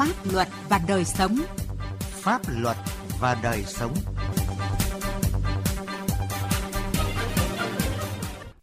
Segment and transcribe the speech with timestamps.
[0.00, 1.38] Pháp luật và đời sống.
[2.00, 2.76] Pháp luật
[3.20, 3.94] và đời sống.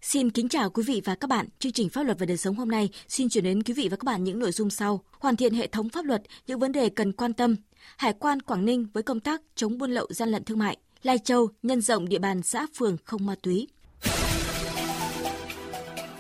[0.02, 1.48] Xin kính chào quý vị và các bạn.
[1.60, 3.98] Chương trình Pháp luật và đời sống hôm nay xin chuyển đến quý vị và
[3.98, 5.04] các bạn những nội dung sau.
[5.12, 7.56] Hoàn thiện hệ thống pháp luật, những vấn đề cần quan tâm.
[7.98, 10.78] Hải quan Quảng Ninh với công tác chống buôn lậu gian lận thương mại.
[11.04, 13.68] Lai Châu nhân rộng địa bàn xã phường không ma túy.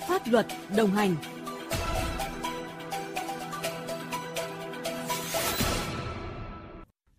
[0.07, 1.15] Pháp luật đồng hành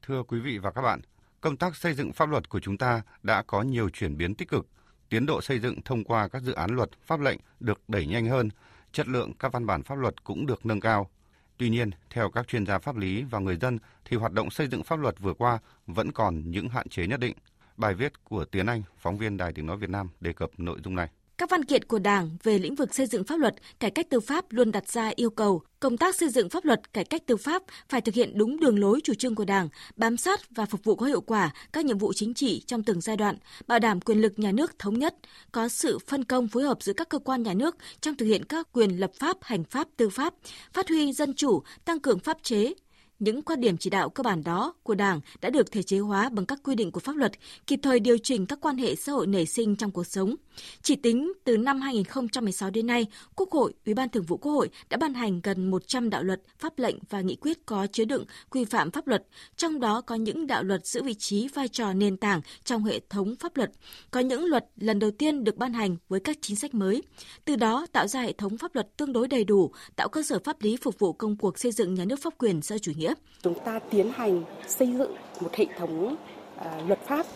[0.09, 1.01] Thưa quý vị và các bạn,
[1.41, 4.49] công tác xây dựng pháp luật của chúng ta đã có nhiều chuyển biến tích
[4.49, 4.67] cực.
[5.09, 8.27] Tiến độ xây dựng thông qua các dự án luật, pháp lệnh được đẩy nhanh
[8.27, 8.49] hơn,
[8.93, 11.11] chất lượng các văn bản pháp luật cũng được nâng cao.
[11.57, 14.69] Tuy nhiên, theo các chuyên gia pháp lý và người dân thì hoạt động xây
[14.69, 17.37] dựng pháp luật vừa qua vẫn còn những hạn chế nhất định.
[17.77, 20.81] Bài viết của Tiến Anh, phóng viên Đài Tiếng Nói Việt Nam đề cập nội
[20.85, 21.09] dung này.
[21.39, 24.21] Các văn kiện của Đảng về lĩnh vực xây dựng pháp luật, cải cách tư
[24.21, 27.37] pháp luôn đặt ra yêu cầu công tác xây dựng pháp luật, cải cách tư
[27.37, 30.85] pháp phải thực hiện đúng đường lối chủ trương của Đảng, bám sát và phục
[30.85, 33.37] vụ có hiệu quả các nhiệm vụ chính trị trong từng giai đoạn,
[33.67, 35.15] bảo đảm quyền lực nhà nước thống nhất,
[35.53, 38.45] có sự phân công phối hợp giữa các cơ quan nhà nước trong thực hiện
[38.45, 40.35] các quyền lập pháp, hành pháp, tư pháp,
[40.73, 42.75] phát huy dân chủ, tăng cường pháp chế,
[43.19, 46.29] những quan điểm chỉ đạo cơ bản đó của Đảng đã được thể chế hóa
[46.29, 47.33] bằng các quy định của pháp luật,
[47.67, 50.35] kịp thời điều chỉnh các quan hệ xã hội nảy sinh trong cuộc sống.
[50.83, 54.71] Chỉ tính từ năm 2016 đến nay, Quốc hội, Ủy ban Thường vụ Quốc hội
[54.91, 58.25] đã ban hành gần 100 đạo luật, pháp lệnh và nghị quyết có chứa đựng
[58.51, 61.93] quy phạm pháp luật, trong đó có những đạo luật giữ vị trí vai trò
[61.93, 63.71] nền tảng trong hệ thống pháp luật,
[64.11, 67.03] có những luật lần đầu tiên được ban hành với các chính sách mới.
[67.45, 70.39] Từ đó tạo ra hệ thống pháp luật tương đối đầy đủ, tạo cơ sở
[70.45, 73.08] pháp lý phục vụ công cuộc xây dựng nhà nước pháp quyền xã chủ nghĩa
[73.09, 73.15] nghĩa.
[73.43, 76.17] Chúng ta tiến hành xây dựng một hệ thống
[76.57, 77.27] à, luật pháp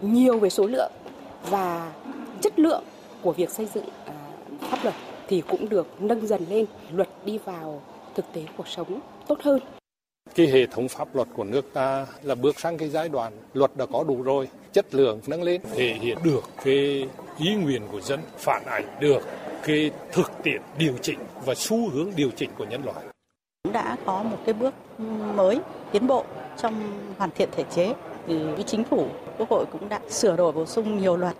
[0.00, 0.92] nhiều về số lượng
[1.50, 1.92] và
[2.42, 2.84] chất lượng
[3.22, 4.14] của việc xây dựng à,
[4.60, 4.94] pháp luật
[5.28, 7.82] thì cũng được nâng dần lên, luật đi vào
[8.14, 9.60] thực tế cuộc sống tốt hơn.
[10.34, 13.76] Cái hệ thống pháp luật của nước ta là bước sang cái giai đoạn luật
[13.76, 17.08] đã có đủ rồi, chất lượng nâng lên, thể hiện được cái
[17.38, 19.22] ý nguyện của dân, phản ảnh được
[19.62, 23.13] cái thực tiễn điều chỉnh và xu hướng điều chỉnh của nhân loại
[23.74, 24.74] đã có một cái bước
[25.34, 25.60] mới
[25.92, 26.24] tiến bộ
[26.56, 26.74] trong
[27.18, 27.94] hoàn thiện thể chế
[28.26, 29.06] thì với chính phủ
[29.38, 31.36] quốc hội cũng đã sửa đổi bổ sung nhiều luật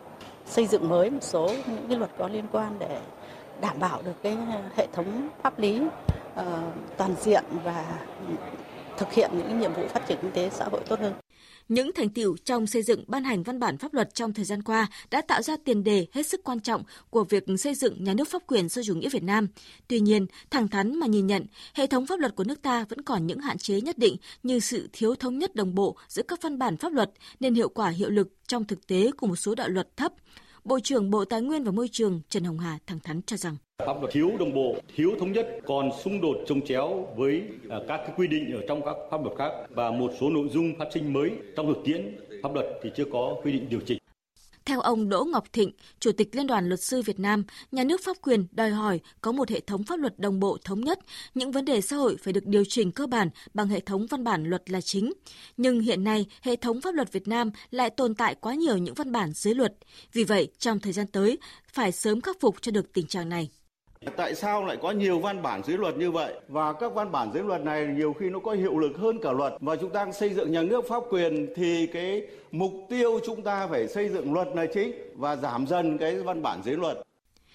[0.47, 3.00] xây dựng mới một số những cái luật có liên quan để
[3.61, 4.37] đảm bảo được cái
[4.77, 6.45] hệ thống pháp lý uh,
[6.97, 7.84] toàn diện và
[8.97, 11.12] thực hiện những nhiệm vụ phát triển kinh tế xã hội tốt hơn.
[11.69, 14.63] Những thành tiệu trong xây dựng ban hành văn bản pháp luật trong thời gian
[14.63, 18.15] qua đã tạo ra tiền đề hết sức quan trọng của việc xây dựng nhà
[18.15, 19.49] nước pháp quyền xã chủ nghĩa Việt Nam.
[19.89, 23.03] Tuy nhiên, thẳng thắn mà nhìn nhận, hệ thống pháp luật của nước ta vẫn
[23.03, 26.43] còn những hạn chế nhất định như sự thiếu thống nhất đồng bộ giữa các
[26.43, 27.11] văn bản pháp luật
[27.41, 30.13] nên hiệu quả hiệu lực trong thực tế của một số đạo luật thấp.
[30.65, 33.57] Bộ trưởng Bộ Tài nguyên và Môi trường Trần Hồng Hà thẳng thắn cho rằng
[33.79, 37.79] pháp luật thiếu đồng bộ, thiếu thống nhất, còn xung đột trồng chéo với à,
[37.89, 40.73] các cái quy định ở trong các pháp luật khác và một số nội dung
[40.79, 43.99] phát sinh mới trong thực tiễn pháp luật thì chưa có quy định điều chỉnh.
[44.67, 48.01] Theo ông Đỗ Ngọc Thịnh, Chủ tịch Liên đoàn Luật sư Việt Nam, nhà nước
[48.05, 50.99] pháp quyền đòi hỏi có một hệ thống pháp luật đồng bộ thống nhất,
[51.35, 54.25] những vấn đề xã hội phải được điều chỉnh cơ bản bằng hệ thống văn
[54.25, 55.13] bản luật là chính.
[55.57, 58.95] Nhưng hiện nay, hệ thống pháp luật Việt Nam lại tồn tại quá nhiều những
[58.95, 59.75] văn bản dưới luật.
[60.13, 61.39] Vì vậy, trong thời gian tới,
[61.73, 63.49] phải sớm khắc phục cho được tình trạng này.
[64.16, 66.34] Tại sao lại có nhiều văn bản dưới luật như vậy?
[66.48, 69.32] Và các văn bản dưới luật này nhiều khi nó có hiệu lực hơn cả
[69.32, 69.53] luật.
[69.60, 73.66] Và chúng ta xây dựng nhà nước pháp quyền thì cái mục tiêu chúng ta
[73.66, 76.98] phải xây dựng luật là chính và giảm dần cái văn bản dưới luật.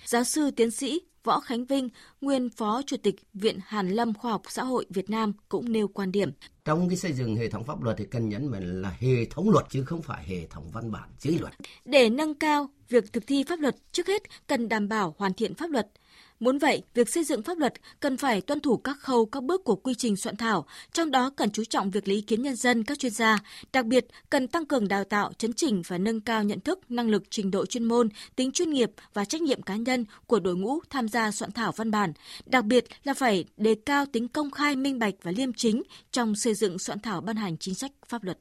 [0.06, 1.90] Giáo sư tiến sĩ Võ Khánh Vinh,
[2.22, 5.88] nguyên Phó Chủ tịch Viện Hàn Lâm Khoa học Xã hội Việt Nam cũng nêu
[5.88, 6.32] quan điểm.
[6.66, 9.50] Trong cái xây dựng hệ thống pháp luật thì cần nhấn mạnh là hệ thống
[9.50, 11.54] luật chứ không phải hệ thống văn bản dưới luật.
[11.86, 15.56] Để nâng cao việc thực thi pháp luật, trước hết cần đảm bảo hoàn thiện
[15.56, 15.88] pháp luật,
[16.40, 19.64] Muốn vậy, việc xây dựng pháp luật cần phải tuân thủ các khâu, các bước
[19.64, 22.56] của quy trình soạn thảo, trong đó cần chú trọng việc lấy ý kiến nhân
[22.56, 23.40] dân, các chuyên gia.
[23.74, 27.10] Đặc biệt, cần tăng cường đào tạo, chấn chỉnh và nâng cao nhận thức, năng
[27.10, 30.56] lực, trình độ chuyên môn, tính chuyên nghiệp và trách nhiệm cá nhân của đội
[30.56, 32.14] ngũ tham gia soạn thảo văn bản.
[32.46, 36.34] Đặc biệt là phải đề cao tính công khai, minh bạch và liêm chính trong
[36.36, 38.38] xây dựng soạn thảo ban hành chính sách pháp luật.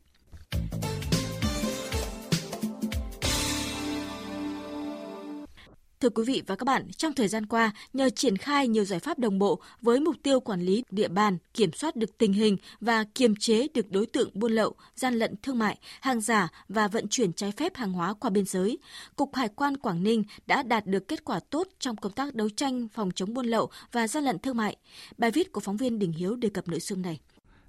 [6.00, 9.00] Thưa quý vị và các bạn, trong thời gian qua, nhờ triển khai nhiều giải
[9.00, 12.56] pháp đồng bộ với mục tiêu quản lý địa bàn, kiểm soát được tình hình
[12.80, 16.88] và kiềm chế được đối tượng buôn lậu, gian lận thương mại, hàng giả và
[16.88, 18.78] vận chuyển trái phép hàng hóa qua biên giới,
[19.16, 22.48] Cục Hải quan Quảng Ninh đã đạt được kết quả tốt trong công tác đấu
[22.48, 24.76] tranh phòng chống buôn lậu và gian lận thương mại.
[25.18, 27.18] Bài viết của phóng viên Đình Hiếu đề cập nội dung này.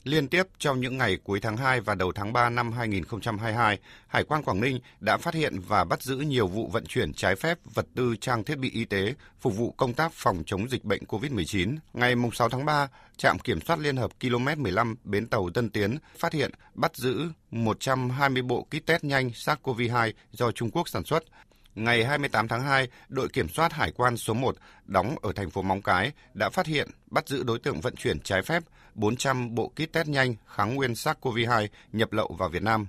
[0.09, 4.23] Liên tiếp trong những ngày cuối tháng 2 và đầu tháng 3 năm 2022, Hải
[4.23, 7.57] quan Quảng Ninh đã phát hiện và bắt giữ nhiều vụ vận chuyển trái phép
[7.73, 11.03] vật tư trang thiết bị y tế phục vụ công tác phòng chống dịch bệnh
[11.03, 11.77] COVID-19.
[11.93, 15.97] Ngày 6 tháng 3, trạm kiểm soát liên hợp km 15 bến tàu Tân Tiến
[16.17, 21.23] phát hiện bắt giữ 120 bộ kit test nhanh SARS-CoV-2 do Trung Quốc sản xuất.
[21.79, 24.55] Ngày 28 tháng 2, đội kiểm soát hải quan số 1
[24.85, 28.19] đóng ở thành phố Móng Cái đã phát hiện bắt giữ đối tượng vận chuyển
[28.19, 28.63] trái phép
[28.95, 32.87] 400 bộ kit test nhanh kháng nguyên SARS-CoV-2 nhập lậu vào Việt Nam.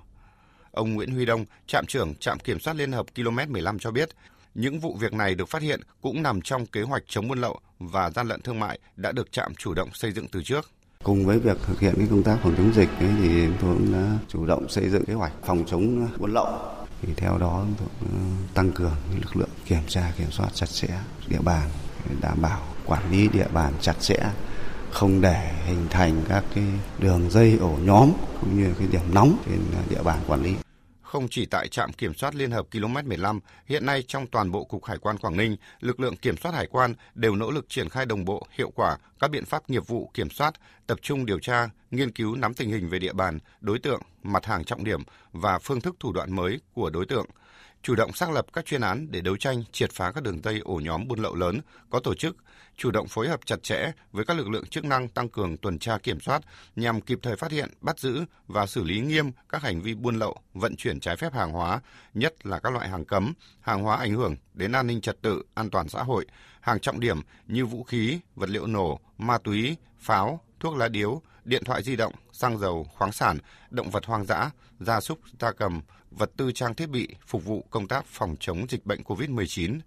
[0.71, 4.09] Ông Nguyễn Huy Đông, trạm trưởng trạm kiểm soát liên hợp km 15 cho biết,
[4.55, 7.61] những vụ việc này được phát hiện cũng nằm trong kế hoạch chống buôn lậu
[7.79, 10.71] và gian lận thương mại đã được trạm chủ động xây dựng từ trước.
[11.05, 13.75] Cùng với việc thực hiện cái công tác phòng chống dịch ấy, thì chúng tôi
[13.75, 17.65] cũng đã chủ động xây dựng kế hoạch phòng chống buôn lậu thì theo đó
[18.01, 18.07] ừ,
[18.55, 20.89] tăng cường lực lượng kiểm tra, kiểm soát chặt chẽ
[21.29, 21.69] địa bàn,
[22.21, 24.19] đảm bảo quản lý địa bàn chặt chẽ,
[24.91, 26.65] không để hình thành các cái
[26.99, 29.61] đường dây ổ nhóm cũng như cái điểm nóng trên
[29.91, 30.55] địa bàn quản lý.
[31.11, 34.65] Không chỉ tại trạm kiểm soát liên hợp km 15, hiện nay trong toàn bộ
[34.65, 37.89] Cục Hải quan Quảng Ninh, lực lượng kiểm soát hải quan đều nỗ lực triển
[37.89, 40.55] khai đồng bộ, hiệu quả các biện pháp nghiệp vụ kiểm soát,
[40.87, 44.47] tập trung điều tra, nghiên cứu nắm tình hình về địa bàn, đối tượng, mặt
[44.47, 45.03] hàng trọng điểm
[45.33, 47.27] và phương thức thủ đoạn mới của đối tượng,
[47.83, 50.61] chủ động xác lập các chuyên án để đấu tranh, triệt phá các đường dây
[50.65, 51.61] ổ nhóm buôn lậu lớn,
[51.91, 52.37] có tổ chức,
[52.77, 55.79] chủ động phối hợp chặt chẽ với các lực lượng chức năng tăng cường tuần
[55.79, 56.43] tra kiểm soát
[56.77, 60.19] nhằm kịp thời phát hiện, bắt giữ và xử lý nghiêm các hành vi buôn
[60.19, 61.81] lậu, vận chuyển trái phép hàng hóa,
[62.15, 65.43] nhất là các loại hàng cấm, hàng hóa ảnh hưởng đến an ninh trật tự,
[65.55, 66.27] an toàn xã hội,
[66.61, 71.23] hàng trọng điểm như vũ khí, vật liệu nổ, ma túy, pháo, thuốc lá điếu,
[71.45, 73.39] điện thoại di động, xăng dầu, khoáng sản,
[73.71, 74.51] động vật hoang dã,
[74.81, 78.67] gia súc, gia cầm, vật tư trang thiết bị phục vụ công tác phòng chống
[78.69, 79.79] dịch bệnh COVID-19.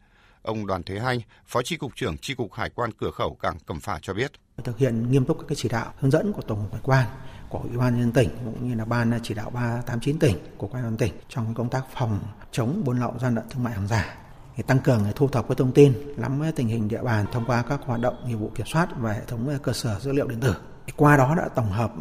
[0.42, 3.58] Ông Đoàn Thế Hanh, Phó Chi cục trưởng Chi cục Hải quan cửa khẩu cảng
[3.66, 4.32] Cẩm Phả cho biết.
[4.64, 7.06] Thực hiện nghiêm túc các cái chỉ đạo hướng dẫn của Tổng cục Hải quan,
[7.50, 10.84] của Ủy ban nhân tỉnh cũng như là ban chỉ đạo 389 tỉnh của quan
[10.84, 12.20] an tỉnh trong công tác phòng
[12.52, 14.18] chống buôn lậu gian lận thương mại hàng giả
[14.56, 17.64] thì tăng cường thu thập các thông tin, nắm tình hình địa bàn thông qua
[17.70, 20.40] các hoạt động nghiệp vụ kiểm soát và hệ thống cơ sở dữ liệu điện
[20.40, 20.56] tử.
[20.96, 21.94] Qua đó đã tổng hợp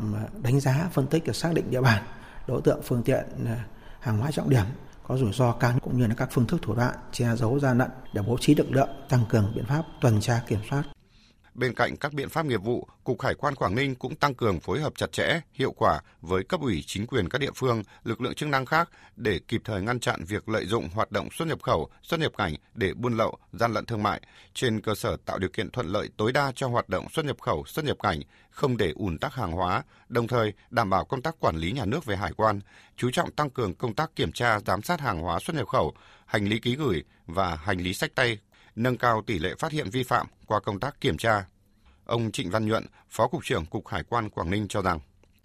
[0.42, 2.02] đánh giá, phân tích và xác định địa bàn,
[2.46, 3.64] đối tượng, phương tiện, à,
[4.00, 4.64] hàng hóa trọng điểm
[5.02, 7.78] có rủi ro cao cũng như là các phương thức thủ đoạn che giấu gian
[7.78, 10.82] lận để bố trí lực lượng tăng cường biện pháp tuần tra kiểm soát
[11.54, 14.60] Bên cạnh các biện pháp nghiệp vụ, Cục Hải quan Quảng Ninh cũng tăng cường
[14.60, 18.20] phối hợp chặt chẽ, hiệu quả với cấp ủy chính quyền các địa phương, lực
[18.20, 21.48] lượng chức năng khác để kịp thời ngăn chặn việc lợi dụng hoạt động xuất
[21.48, 24.20] nhập khẩu, xuất nhập cảnh để buôn lậu, gian lận thương mại,
[24.54, 27.40] trên cơ sở tạo điều kiện thuận lợi tối đa cho hoạt động xuất nhập
[27.40, 28.20] khẩu, xuất nhập cảnh,
[28.50, 31.84] không để ùn tắc hàng hóa, đồng thời đảm bảo công tác quản lý nhà
[31.84, 32.60] nước về hải quan,
[32.96, 35.94] chú trọng tăng cường công tác kiểm tra giám sát hàng hóa xuất nhập khẩu,
[36.26, 38.38] hành lý ký gửi và hành lý sách tay
[38.76, 41.44] nâng cao tỷ lệ phát hiện vi phạm qua công tác kiểm tra.
[42.04, 44.98] Ông Trịnh Văn Nhuận, Phó Cục trưởng Cục Hải quan Quảng Ninh cho rằng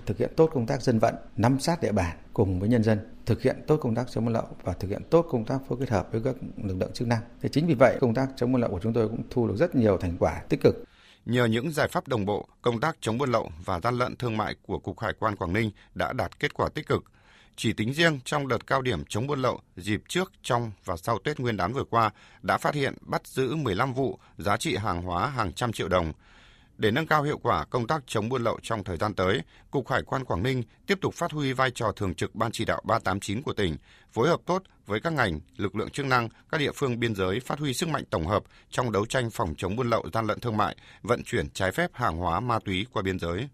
[0.05, 2.99] thực hiện tốt công tác dân vận, nắm sát địa bàn cùng với nhân dân,
[3.25, 5.77] thực hiện tốt công tác chống buôn lậu và thực hiện tốt công tác phối
[5.79, 7.21] kết hợp với các lực lượng chức năng.
[7.41, 9.55] Thế chính vì vậy, công tác chống buôn lậu của chúng tôi cũng thu được
[9.57, 10.75] rất nhiều thành quả tích cực.
[11.25, 14.37] Nhờ những giải pháp đồng bộ, công tác chống buôn lậu và gian lận thương
[14.37, 17.03] mại của Cục Hải quan Quảng Ninh đã đạt kết quả tích cực,
[17.57, 21.19] chỉ tính riêng trong đợt cao điểm chống buôn lậu dịp trước, trong và sau
[21.19, 22.11] Tết Nguyên đán vừa qua
[22.41, 26.13] đã phát hiện bắt giữ 15 vụ giá trị hàng hóa hàng trăm triệu đồng.
[26.77, 29.89] Để nâng cao hiệu quả công tác chống buôn lậu trong thời gian tới, Cục
[29.89, 32.81] Hải quan Quảng Ninh tiếp tục phát huy vai trò thường trực Ban chỉ đạo
[32.85, 33.77] 389 của tỉnh,
[34.11, 37.39] phối hợp tốt với các ngành, lực lượng chức năng, các địa phương biên giới
[37.39, 40.39] phát huy sức mạnh tổng hợp trong đấu tranh phòng chống buôn lậu gian lận
[40.39, 43.47] thương mại, vận chuyển trái phép hàng hóa ma túy qua biên giới.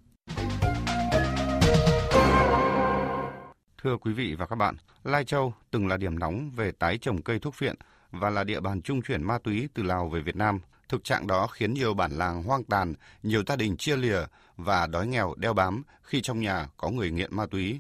[3.84, 7.22] Thưa quý vị và các bạn, Lai Châu từng là điểm nóng về tái trồng
[7.22, 7.76] cây thuốc phiện
[8.12, 10.60] và là địa bàn trung chuyển ma túy từ Lào về Việt Nam.
[10.90, 14.22] Thực trạng đó khiến nhiều bản làng hoang tàn, nhiều gia đình chia lìa
[14.58, 17.80] và đói nghèo đeo bám khi trong nhà có người nghiện ma túy.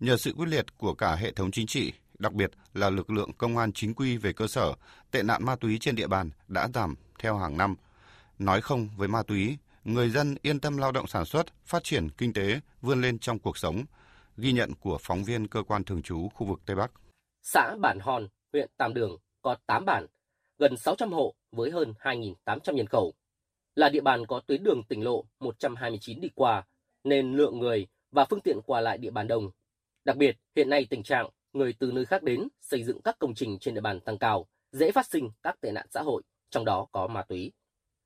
[0.00, 3.32] Nhờ sự quyết liệt của cả hệ thống chính trị, đặc biệt là lực lượng
[3.38, 4.74] công an chính quy về cơ sở,
[5.10, 7.74] tệ nạn ma túy trên địa bàn đã giảm theo hàng năm.
[8.38, 12.08] Nói không với ma túy, người dân yên tâm lao động sản xuất, phát triển
[12.10, 13.84] kinh tế, vươn lên trong cuộc sống–
[14.38, 16.92] Ghi nhận của phóng viên cơ quan thường trú khu vực Tây Bắc.
[17.42, 20.06] Xã Bản Hòn, huyện Tam Đường có 8 bản,
[20.58, 23.14] gần 600 hộ với hơn 2.800 nhân khẩu.
[23.74, 26.66] Là địa bàn có tuyến đường tỉnh lộ 129 đi qua,
[27.04, 29.50] nên lượng người và phương tiện qua lại địa bàn đông.
[30.04, 33.34] Đặc biệt, hiện nay tình trạng người từ nơi khác đến xây dựng các công
[33.34, 36.64] trình trên địa bàn tăng cao, dễ phát sinh các tệ nạn xã hội, trong
[36.64, 37.52] đó có ma túy.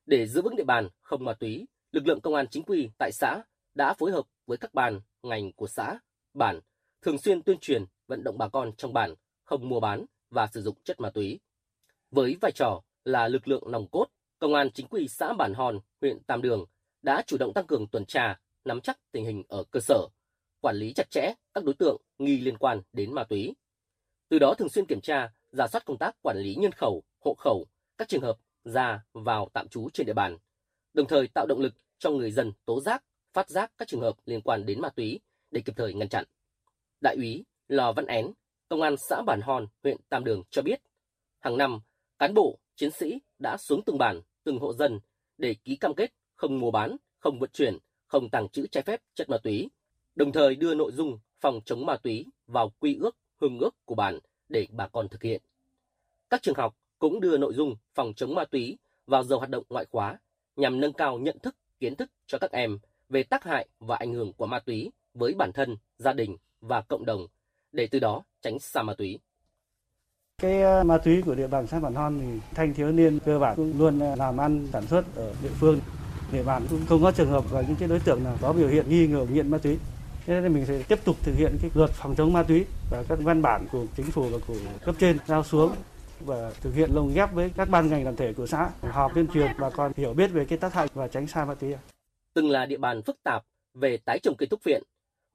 [0.07, 3.11] Để giữ vững địa bàn không ma túy, lực lượng công an chính quy tại
[3.13, 3.43] xã
[3.75, 5.99] đã phối hợp với các bàn ngành của xã
[6.41, 6.61] bản
[7.03, 10.63] thường xuyên tuyên truyền vận động bà con trong bản không mua bán và sử
[10.63, 11.41] dụng chất ma túy.
[12.11, 14.07] Với vai trò là lực lượng nòng cốt,
[14.41, 16.65] Công an chính quy xã Bản Hòn, huyện Tam Đường
[17.03, 20.07] đã chủ động tăng cường tuần tra, nắm chắc tình hình ở cơ sở,
[20.61, 23.55] quản lý chặt chẽ các đối tượng nghi liên quan đến ma túy.
[24.29, 27.35] Từ đó thường xuyên kiểm tra, giả soát công tác quản lý nhân khẩu, hộ
[27.39, 27.67] khẩu,
[27.99, 30.37] các trường hợp ra vào tạm trú trên địa bàn,
[30.93, 34.17] đồng thời tạo động lực cho người dân tố giác, phát giác các trường hợp
[34.27, 35.21] liên quan đến ma túy
[35.51, 36.25] để kịp thời ngăn chặn.
[37.01, 38.33] Đại úy Lò Văn Én,
[38.69, 40.81] Công an xã Bản Hòn, huyện Tam Đường cho biết,
[41.39, 41.81] hàng năm,
[42.19, 45.01] cán bộ, chiến sĩ đã xuống từng bản, từng hộ dân
[45.39, 49.01] để ký cam kết không mua bán, không vận chuyển, không tàng trữ trái phép
[49.15, 49.69] chất ma túy,
[50.15, 53.95] đồng thời đưa nội dung phòng chống ma túy vào quy ước, hương ước của
[53.95, 55.43] bản để bà con thực hiện.
[56.31, 59.65] Các trường học cũng đưa nội dung phòng chống ma túy vào giờ hoạt động
[59.69, 60.19] ngoại khóa
[60.57, 62.79] nhằm nâng cao nhận thức, kiến thức cho các em
[63.09, 66.81] về tác hại và ảnh hưởng của ma túy với bản thân, gia đình và
[66.81, 67.27] cộng đồng
[67.73, 69.19] để từ đó tránh xa ma túy.
[70.43, 73.39] Cái ờ, ma túy của địa bàn xã Bản Hon thì thanh thiếu niên cơ
[73.39, 75.81] bản cũng luôn ờ, làm ăn sản xuất ở địa phương.
[76.33, 78.69] Địa bàn cũng không có trường hợp và những cái đối tượng nào có biểu
[78.69, 79.79] hiện nghi ngờ nghiện ma túy.
[80.27, 83.05] Thế nên mình sẽ tiếp tục thực hiện cái luật phòng chống ma túy và
[83.09, 85.73] các văn bản của chính phủ và của cấp trên giao xuống
[86.21, 89.27] và thực hiện lồng ghép với các ban ngành đoàn thể của xã họp tuyên
[89.35, 91.75] truyền bà con hiểu biết về cái tác hại và tránh xa ma túy.
[92.35, 93.43] Từng là địa bàn phức tạp
[93.75, 94.83] về tái trồng cây thuốc viện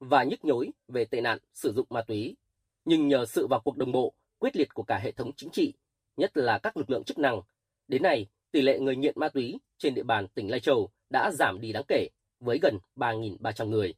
[0.00, 2.36] và nhức nhối về tệ nạn sử dụng ma túy,
[2.84, 5.72] nhưng nhờ sự vào cuộc đồng bộ, quyết liệt của cả hệ thống chính trị,
[6.16, 7.40] nhất là các lực lượng chức năng,
[7.88, 11.30] đến nay tỷ lệ người nghiện ma túy trên địa bàn tỉnh Lai Châu đã
[11.30, 12.08] giảm đi đáng kể
[12.40, 13.94] với gần 3.300 người.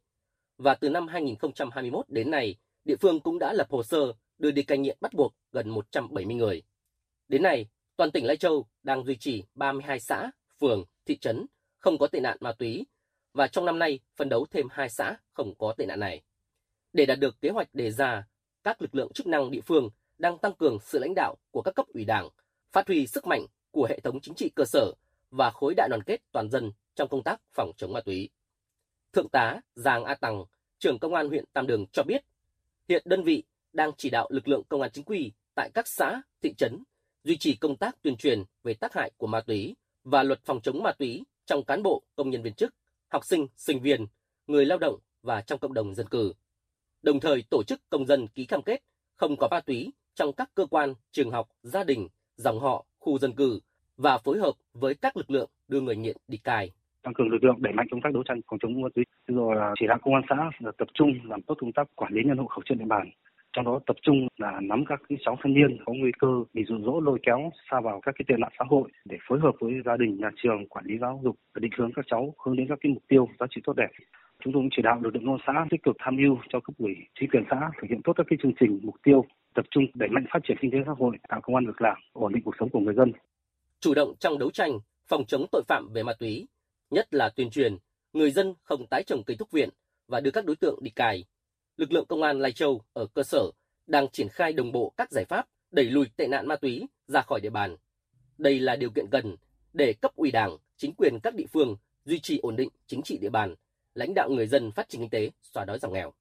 [0.59, 4.63] Và từ năm 2021 đến nay, địa phương cũng đã lập hồ sơ đưa đi
[4.63, 6.63] cai nghiện bắt buộc gần 170 người.
[7.29, 11.47] Đến nay, toàn tỉnh Lai Châu đang duy trì 32 xã, phường, thị trấn
[11.79, 12.87] không có tệ nạn ma túy
[13.33, 16.23] và trong năm nay phân đấu thêm hai xã không có tệ nạn này.
[16.93, 18.27] Để đạt được kế hoạch đề ra,
[18.65, 21.75] các lực lượng chức năng địa phương đang tăng cường sự lãnh đạo của các
[21.75, 22.29] cấp ủy đảng,
[22.73, 24.93] phát huy sức mạnh của hệ thống chính trị cơ sở
[25.31, 28.31] và khối đại đoàn kết toàn dân trong công tác phòng chống ma túy.
[29.13, 30.45] Thượng tá Giàng A Tằng,
[30.79, 32.25] trưởng công an huyện Tam Đường cho biết,
[32.89, 36.23] hiện đơn vị đang chỉ đạo lực lượng công an chính quy tại các xã,
[36.43, 36.83] thị trấn
[37.25, 40.61] duy trì công tác tuyên truyền về tác hại của ma túy và luật phòng
[40.63, 42.75] chống ma túy trong cán bộ, công nhân viên chức,
[43.09, 44.07] học sinh, sinh viên,
[44.47, 46.33] người lao động và trong cộng đồng dân cư.
[47.03, 48.83] Đồng thời tổ chức công dân ký cam kết
[49.17, 53.19] không có ma túy trong các cơ quan, trường học, gia đình, dòng họ, khu
[53.19, 53.61] dân cư
[53.97, 56.73] và phối hợp với các lực lượng đưa người nghiện đi cai.
[57.03, 59.05] Tăng cường lực lượng đẩy mạnh công tác đấu tranh phòng chống ma túy.
[59.27, 62.13] Rồi là chỉ đạo công an xã là tập trung làm tốt công tác quản
[62.13, 63.11] lý nhân hộ khẩu trên địa bàn
[63.53, 66.65] trong đó tập trung là nắm các cái cháu thanh niên có nguy cơ bị
[66.69, 69.55] dụ dỗ lôi kéo xa vào các cái tệ nạn xã hội để phối hợp
[69.61, 72.57] với gia đình, nhà trường, quản lý giáo dục và định hướng các cháu hướng
[72.57, 73.89] đến các cái mục tiêu giá trị tốt đẹp.
[74.45, 76.61] Chúng tôi cũng chỉ đạo lực lượng công an xã tích cực tham mưu cho
[76.61, 79.25] cấp ủy, chính quyền xã thực hiện tốt các cái chương trình mục tiêu,
[79.55, 81.97] tập trung đẩy mạnh phát triển kinh tế xã hội, tạo công an việc làm,
[82.13, 83.13] ổn định cuộc sống của người dân.
[83.81, 84.71] Chủ động trong đấu tranh
[85.09, 86.49] phòng chống tội phạm về ma túy,
[86.91, 87.77] nhất là tuyên truyền,
[88.13, 89.69] người dân không tái trồng cây thuốc viện
[90.09, 91.25] và đưa các đối tượng đi cài
[91.79, 93.51] lực lượng công an Lai Châu ở cơ sở
[93.87, 97.23] đang triển khai đồng bộ các giải pháp đẩy lùi tệ nạn ma túy ra
[97.23, 97.77] khỏi địa bàn.
[98.39, 99.37] Đây là điều kiện cần
[99.73, 103.19] để cấp ủy đảng, chính quyền các địa phương duy trì ổn định chính trị
[103.19, 103.55] địa bàn,
[103.95, 106.13] lãnh đạo người dân phát triển kinh tế, xóa đói giảm nghèo.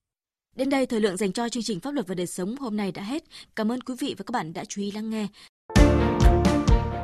[0.55, 2.91] Đến đây thời lượng dành cho chương trình pháp luật và đời sống hôm nay
[2.91, 3.23] đã hết.
[3.55, 5.27] Cảm ơn quý vị và các bạn đã chú ý lắng nghe.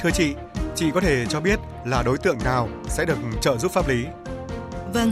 [0.01, 0.33] Thưa chị,
[0.75, 4.03] chị có thể cho biết là đối tượng nào sẽ được trợ giúp pháp lý?
[4.93, 5.12] Vâng,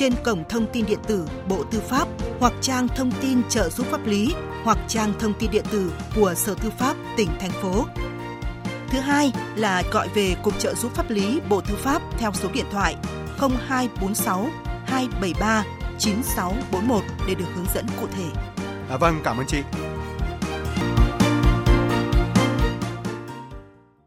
[0.00, 3.86] trên cổng thông tin điện tử Bộ Tư pháp hoặc trang thông tin trợ giúp
[3.86, 7.86] pháp lý hoặc trang thông tin điện tử của Sở Tư pháp tỉnh thành phố.
[8.88, 12.48] Thứ hai là gọi về Cục trợ giúp pháp lý Bộ Tư pháp theo số
[12.52, 12.96] điện thoại
[13.38, 14.48] 0246
[14.84, 15.64] 273
[15.98, 18.26] 9641 để được hướng dẫn cụ thể.
[18.90, 19.58] À, vâng, cảm ơn chị.